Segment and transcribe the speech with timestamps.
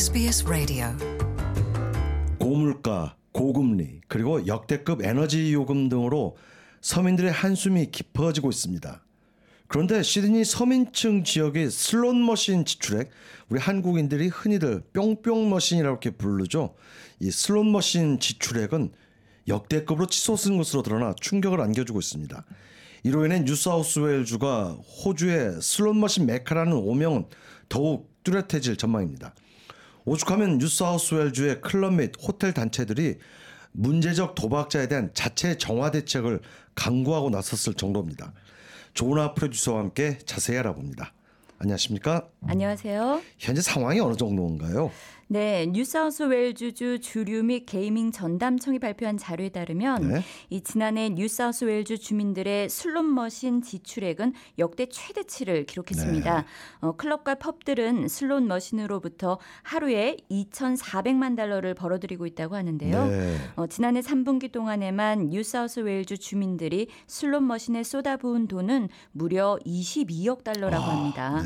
[0.00, 0.86] SBS Radio
[2.38, 6.38] 고물가, 고금리, 그리고 역대급 에너지 요금 등으로
[6.80, 9.04] 서민들의 한숨이 깊어지고 있습니다.
[9.68, 13.10] 그런데 시드니 서민층 지역의 슬롯 머신 지출액,
[13.50, 16.76] 우리 한국인들이 흔히들 뿅뿅 머신이라고 이렇게 부르죠.
[17.18, 18.92] 이 슬롯 머신 지출액은
[19.48, 22.46] 역대급으로 치솟은 것으로 드러나 충격을 안겨주고 있습니다.
[23.02, 27.26] 이로 인해 뉴사우스웨일즈주가 호주의 슬롯 머신 메카라는 오명은
[27.68, 29.34] 더욱 뚜렷해질 전망입니다.
[30.04, 33.18] 오죽하면 뉴사우스웨일즈주의 클럽 및 호텔 단체들이
[33.72, 36.40] 문제적 도박자에 대한 자체 정화 대책을
[36.74, 38.32] 강구하고 나섰을 정도입니다.
[38.94, 41.12] 조나 프로듀서와 함께 자세히 알아봅니다.
[41.58, 42.26] 안녕하십니까?
[42.46, 43.20] 안녕하세요.
[43.38, 44.90] 현재 상황이 어느 정도인가요?
[45.32, 50.24] 네, 뉴사우스웨일즈주 주류 및 게이밍 전담청이 발표한 자료에 따르면 네.
[50.48, 56.36] 이 지난해 뉴사우스웨일즈주 주민들의 슬롯머신 지출액은 역대 최대치를 기록했습니다.
[56.40, 56.46] 네.
[56.80, 63.06] 어, 클럽과 펍들은 슬롯머신으로부터 하루에 2,400만 달러를 벌어들이고 있다고 하는데요.
[63.06, 63.36] 네.
[63.54, 71.40] 어, 지난해 3분기 동안에만 뉴사우스웨일즈주 주민들이 슬롯머신에 쏟아부은 돈은 무려 22억 달러라고 합니다.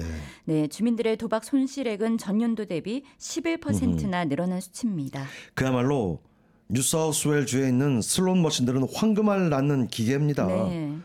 [0.47, 0.63] 네.
[0.63, 3.73] 네, 주민들의 도박 손실액은 전년도 대비 11%
[4.08, 5.25] 나 늘어난 수치입니다.
[5.55, 6.20] 그야말로
[6.69, 10.47] 뉴사우스웨일즈 주에 있는 슬롯 머신들은 황금알 낳는 기계입니다.
[10.47, 10.97] 네.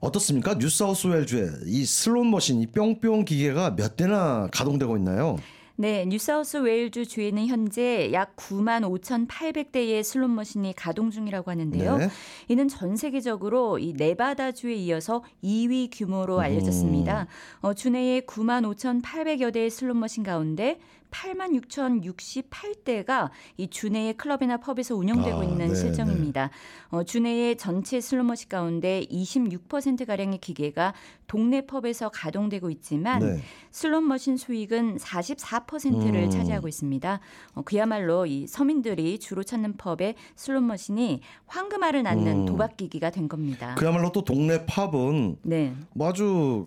[0.00, 0.54] 어떻습니까?
[0.54, 5.38] 뉴사우스웨일즈 주에 이 슬롯 머신, 이 뿅뿅 기계가 몇 대나 가동되고 있나요?
[5.80, 11.98] 네, 뉴사우스 웨일즈 주에는 현재 약 9만 5,800대의 슬롯 머신이 가동 중이라고 하는데요.
[11.98, 12.08] 네.
[12.48, 17.28] 이는 전 세계적으로 이 네바다 주에 이어서 2위 규모로 알려졌습니다.
[17.60, 20.80] 어, 주내에 9만 5,800여 대의 슬롯 머신 가운데
[21.10, 26.50] 8만 6,068대가 이 주내의 클럽이나 펍에서 운영되고 아, 있는 네, 실정입니다.
[26.90, 30.94] 어, 주내의 전체 슬롯 머신 가운데 26% 가량의 기계가
[31.26, 33.42] 동네 펍에서 가동되고 있지만 네.
[33.70, 36.30] 슬롯 머신 수익은 44%를 음.
[36.30, 37.20] 차지하고 있습니다.
[37.54, 42.46] 어, 그야말로 이 서민들이 주로 찾는 펍의 슬롯 머신이 황금알을 낳는 음.
[42.46, 43.74] 도박 기기가 된 겁니다.
[43.76, 45.74] 그야말로 또 동네 펍은 네.
[45.94, 46.66] 뭐 아주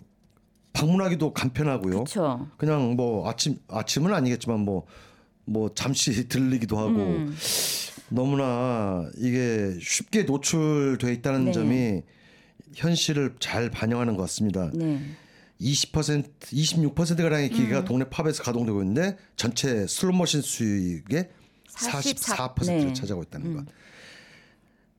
[0.72, 2.04] 방문하기도 간편하고요.
[2.04, 2.48] 그렇죠.
[2.56, 7.36] 그냥 뭐 아침 아침은 아니겠지만 뭐뭐 잠시 들리기도 하고 음.
[8.08, 11.52] 너무나 이게 쉽게 노출돼 있다는 네.
[11.52, 12.02] 점이
[12.74, 14.70] 현실을 잘 반영하는 것 같습니다.
[14.74, 15.00] 네.
[15.60, 21.28] 20% 26%가량의 기계가 동네 팝에서 가동되고 있는데 전체 슬롯머신 수익의
[21.68, 22.92] 44% 44%를 네.
[22.92, 23.64] 차지하고 있다는 것.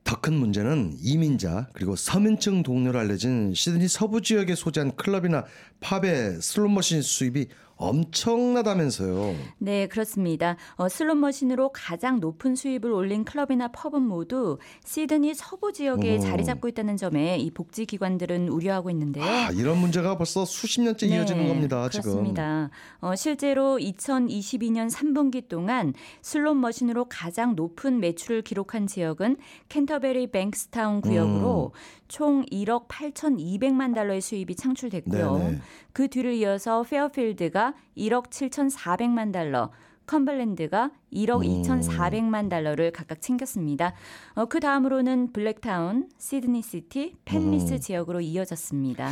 [0.03, 5.45] 더 큰 문제는 이민자 그리고 서민층 동료로 알려진 시드니 서부 지역에 소재한 클럽이나
[5.81, 7.47] 팝의 슬롯머신 수입이
[7.83, 9.35] 엄청나다면서요.
[9.57, 10.55] 네, 그렇습니다.
[10.75, 16.19] 어, 슬롯 머신으로 가장 높은 수입을 올린 클럽이나 펍은 모두 시드니 서부 지역에 음.
[16.19, 19.23] 자리 잡고 있다는 점에 이 복지 기관들은 우려하고 있는데요.
[19.23, 21.89] 아, 이런 문제가 벌써 수십 년째 이어지는 겁니다.
[21.89, 22.03] 지금.
[22.03, 22.69] 네, 그렇습니다.
[22.99, 29.37] 어, 실제로 2022년 3분기 동안 슬롯 머신으로 가장 높은 매출을 기록한 지역은
[29.69, 32.03] 캔터베리 뱅크스타운 구역으로 음.
[32.07, 35.37] 총 1억 8,200만 달러의 수입이 창출됐고요.
[35.37, 35.59] 네네.
[35.93, 39.71] 그 뒤를 이어서 페어필드가 1억 7,400만 달러,
[40.07, 41.61] 컴벌랜드가 1억 음.
[41.61, 43.93] 2,400만 달러를 각각 챙겼습니다.
[44.33, 47.79] 어, 그 다음으로는 블랙타운, 시드니시티, 펜리스 음.
[47.79, 49.11] 지역으로 이어졌습니다.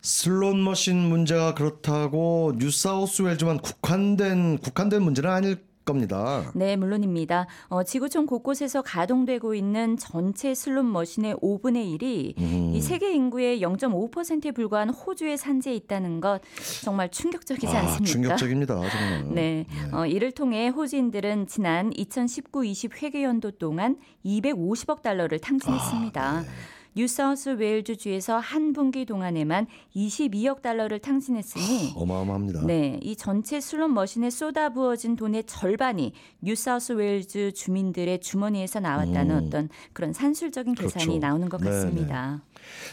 [0.00, 6.52] 슬롯 머신 문제가 그렇다고 뉴사우스웨일즈만 국한된 국한된 문제는 아닐 겁니다.
[6.54, 7.46] 네, 물론입니다.
[7.68, 12.72] 어, 지구촌 곳곳에서 가동되고 있는 전체 슬롯 머신의 5분의 1이 음.
[12.74, 16.40] 이 세계 인구의 0.5%에 불과한 호주에 산재해 있다는 것
[16.84, 18.04] 정말 충격적이지 아, 않습니까?
[18.12, 18.74] 충격적입니다.
[18.74, 19.34] 정말.
[19.34, 19.66] 네.
[19.92, 26.22] 어, 이를 통해 호주인들은 지난 2019-20 회계연도 동안 250억 달러를 탕진했습니다.
[26.22, 26.48] 아, 네.
[26.98, 32.66] 뉴사우스 웨일즈 주에서 한 분기 동안에만 22억 달러를 탕진했으니 어마어마합니다.
[32.66, 39.46] 네, 이 전체 슬롯 머신에 쏟아부어진 돈의 절반이 뉴사우스 웨일즈 주민들의 주머니에서 나왔다는 음.
[39.46, 41.18] 어떤 그런 산술적인 계산이 그렇죠.
[41.20, 41.70] 나오는 것 네네.
[41.70, 42.42] 같습니다.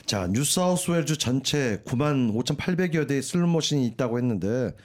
[0.06, 4.76] 자, 뉴사우스 웨일즈 전체 9만 5,800여 대의 슬롯 머신이 있다고 했는데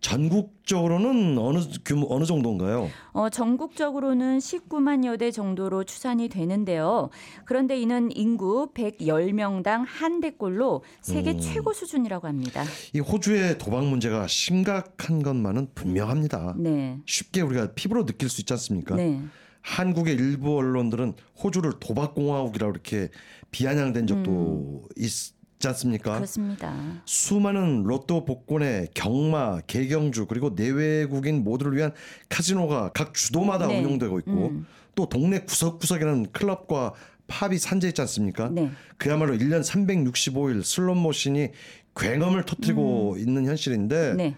[0.00, 2.88] 전국적으로는 어느 규모 어느 정도인가요?
[3.12, 7.10] 어, 전국적으로는 19만 여 대 정도로 추산이 되는데요.
[7.44, 11.40] 그런데 이는 인구 110명당 한 대꼴로 세계 음.
[11.40, 12.64] 최고 수준이라고 합니다.
[12.94, 16.54] 이 호주의 도박 문제가 심각한 것만은 분명합니다.
[16.56, 16.98] 네.
[17.04, 18.96] 쉽게 우리가 피부로 느낄 수 있지 않습니까?
[18.96, 19.20] 네.
[19.60, 21.12] 한국의 일부 언론들은
[21.42, 23.10] 호주를 도박 공화국이라고 이렇게
[23.50, 26.12] 비아냥댄 적도 있지 않습니까?
[26.12, 26.16] 음.
[26.16, 26.74] 그렇습니다.
[27.04, 31.92] 수많은 로또 복권에 경마, 개경주 그리고 내외국인 모두를 위한
[32.30, 33.78] 카지노가 각 주도마다 네.
[33.78, 34.66] 운영되고 있고 음.
[34.94, 36.94] 또 동네 구석구석에는 클럽과
[37.26, 38.48] 펍이 산재해 있지 않습니까?
[38.48, 38.70] 네.
[38.96, 41.50] 그야말로 1년 365일 슬롯 머신이
[41.94, 44.36] 굉음을 터뜨리고 있는 현실인데 네.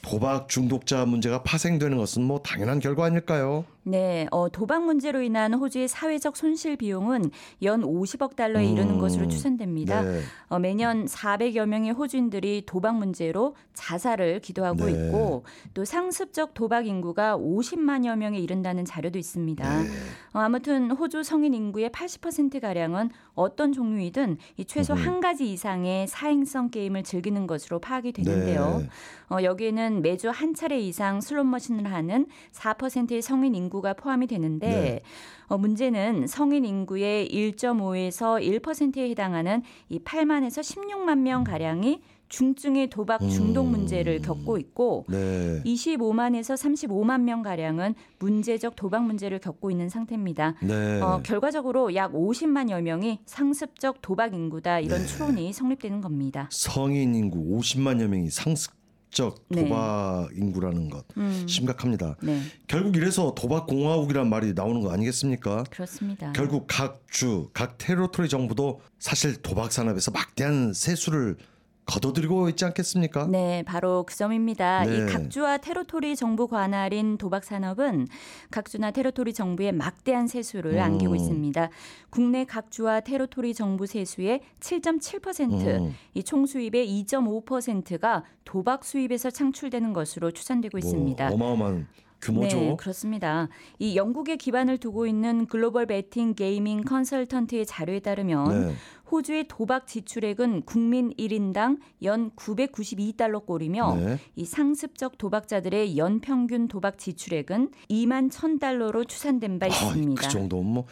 [0.00, 3.64] 도박 중독자 문제가 파생되는 것은 뭐 당연한 결과 아닐까요?
[3.88, 7.30] 네, 어, 도박 문제로 인한 호주의 사회적 손실 비용은
[7.62, 10.02] 연 50억 달러에 이르는 음, 것으로 추산됩니다.
[10.02, 10.22] 네.
[10.48, 14.90] 어, 매년 400여 명의 호주인들이 도박 문제로 자살을 기도하고 네.
[14.90, 19.82] 있고 또 상습적 도박 인구가 50만여 명에 이른다는 자료도 있습니다.
[19.82, 19.88] 네.
[20.32, 26.70] 어, 아무튼 호주 성인 인구의 80% 가량은 어떤 종류이든 이 최소 한 가지 이상의 사행성
[26.70, 28.78] 게임을 즐기는 것으로 파악이 되는데요.
[28.80, 28.88] 네.
[29.30, 34.68] 어, 여기에는 매주 한 차례 이상 슬롯 머신을 하는 4%의 성인 인구 가 포함이 되는데
[34.68, 35.00] 네.
[35.48, 43.66] 어, 문제는 성인 인구의 1.5에서 1%에 해당하는 이 8만에서 16만 명 가량이 중증의 도박 중독
[43.66, 43.70] 음.
[43.72, 45.62] 문제를 겪고 있고 네.
[45.64, 50.54] 25만에서 35만 명 가량은 문제적 도박 문제를 겪고 있는 상태입니다.
[50.62, 51.00] 네.
[51.00, 55.06] 어, 결과적으로 약 50만여 명이 상습적 도박 인구다 이런 네.
[55.06, 56.48] 추론이 성립되는 겁니다.
[56.50, 58.74] 성인 인구 50만여 명이 상습
[59.16, 59.62] 적 네.
[59.62, 62.16] 도박 인구라는 것 음, 심각합니다.
[62.22, 65.64] 네, 결국 이래서 도박 공화국이란 말이 나오는 거 아니겠습니까?
[65.70, 66.32] 그렇습니다.
[66.32, 71.38] 결국 각 주, 각 테리토리 정부도 사실 도박 산업에서 막대한 세수를
[71.86, 73.26] 거둬들이고 있지 않겠습니까?
[73.28, 74.84] 네, 바로 그 점입니다.
[74.84, 74.96] 네.
[74.96, 78.08] 이 각주와 테리토리 정부 관할인 도박 산업은
[78.50, 80.80] 각주나 테리토리 정부의 막대한 세수를 음.
[80.80, 81.70] 안기고 있습니다.
[82.10, 85.94] 국내 각주와 territory 정부 세수의 7.7%, 음.
[86.14, 91.28] 이 총 수입의 2.5%가 도박 수입에서 창출되는 것으로 추산되고 있습니다.
[91.30, 91.86] 뭐 어마어마한
[92.20, 92.56] 규모죠.
[92.58, 93.48] 네, 그렇습니다.
[93.78, 98.74] 이 영국에 기반을 두고 있는 글로벌 베팅 gaming 컨설턴트의 자료에 따르면 네.
[99.10, 104.18] 호주의 도박 지출액은 국민 1인당 연 992달러 꼴이며 네.
[104.34, 110.20] 이 상습적 도박자들의 연 평균 도박 지출액은 2만 1,000달러로 추산된 바 아, 있습니다.
[110.20, 110.86] 그 정도면 뭐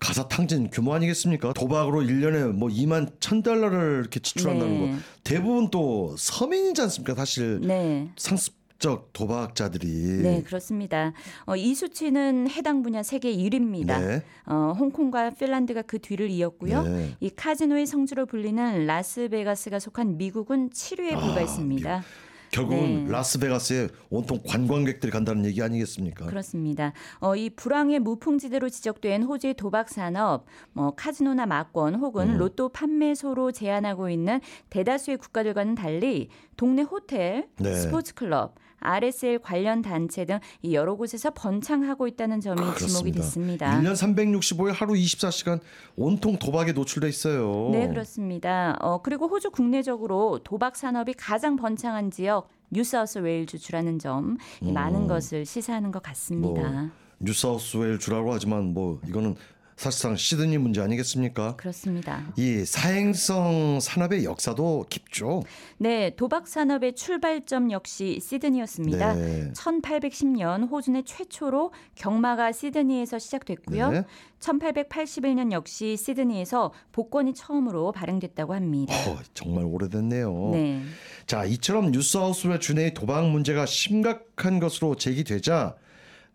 [0.00, 1.52] 가사탕진 규모 아니겠습니까?
[1.52, 4.90] 도박으로 1년에 뭐 2만 1,000달러를 이렇게 지출한다는 네.
[4.92, 4.96] 거.
[5.22, 7.14] 대부분 또 서민이지 않습니까?
[7.14, 8.10] 사실 네.
[8.16, 10.22] 상습 적 도박자들이.
[10.22, 11.12] 네, 그렇습니다.
[11.44, 14.00] 어, 이 수치는 해당 분야 세계 1위입니다.
[14.00, 14.22] 네.
[14.46, 16.82] 어, 홍콩과 핀란드가 그 뒤를 이었고요.
[16.82, 17.14] 네.
[17.20, 22.02] 이 카지노의 성지로 불리는 라스베가스가 속한 미국은 7위에 아, 불과했습니다.
[22.50, 23.12] 결국은 네.
[23.12, 26.26] 라스베가스에 온통 관광객들이 간다는 얘기 아니겠습니까?
[26.26, 26.92] 그렇습니다.
[27.20, 32.38] 어, 이 불황의 무풍지대로 지적된 호주의 도박 산업, 뭐 카지노나 막권 혹은 음.
[32.38, 37.74] 로또 판매소로 제한하고 있는 대다수의 국가들과는 달리 동네 호텔, 네.
[37.74, 43.80] 스포츠 클럽, RSL 관련 단체 등이 여러 곳에서 번창하고 있다는 점이 지목이 됐습니다.
[43.80, 45.60] 1년 365일 하루 24시간
[45.96, 47.68] 온통 도박에 노출돼 있어요.
[47.72, 48.76] 네, 그렇습니다.
[48.80, 52.39] 어, 그리고 호주 국내적으로 도박 산업이 가장 번창한 지역
[52.70, 56.62] 뉴사우스 웨일즈 주라는 점, 이 많은 것을 시사하는 것 같습니다.
[56.68, 56.74] 음.
[56.74, 56.90] 뭐
[57.20, 59.36] 뉴사우스웨일 주라고 하지만 뭐 이거는
[59.80, 61.56] 사실상 시드니 문제 아니겠습니까?
[61.56, 62.30] 그렇습니다.
[62.36, 65.42] 이 사행성 산업의 역사도 깊죠.
[65.78, 69.14] 네, 도박 산업의 출발점 역시 시드니였습니다.
[69.14, 69.50] 네.
[69.54, 73.90] 1810년 호주 내 최초로 경마가 시드니에서 시작됐고요.
[73.90, 74.04] 네.
[74.40, 78.94] 1881년 역시 시드니에서 복권이 처음으로 발행됐다고 합니다.
[79.08, 80.50] 어, 정말 오래됐네요.
[80.52, 80.82] 네.
[81.24, 85.74] 자, 이처럼 뉴사우스웨일 주내의 도박 문제가 심각한 것으로 제기되자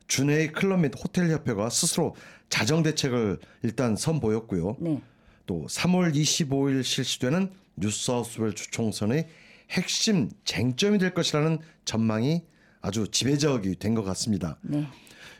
[0.07, 2.15] 주내의 클럽 및 호텔 협회가 스스로
[2.49, 4.77] 자정 대책을 일단 선보였고요.
[4.79, 5.01] 네.
[5.45, 9.27] 또 3월 25일 실시되는 뉴사우스웨일 주총선의
[9.71, 12.43] 핵심 쟁점이 될 것이라는 전망이
[12.81, 14.57] 아주 지배적이 된 것 같습니다.
[14.61, 14.87] 네.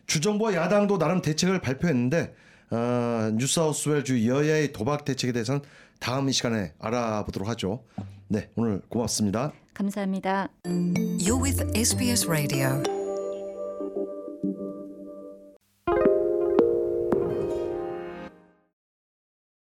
[0.07, 2.33] 주정부와 야당도 나름 대책을 발표했는데
[2.71, 5.61] 어, 뉴사우스웨일 주 여야의 도박 대책에 대해서는
[5.99, 7.83] 다음 이 시간에 알아보도록 하죠.
[8.27, 9.53] 네, 오늘 고맙습니다.
[9.73, 10.49] 감사합니다.
[10.65, 13.04] You're with SBS Radio.